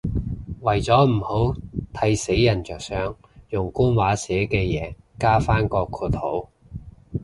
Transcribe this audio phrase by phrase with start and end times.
[0.61, 1.55] 為咗唔好
[1.93, 3.15] 睇死人着想，
[3.49, 6.49] 用官話寫嘅嘢加返個括號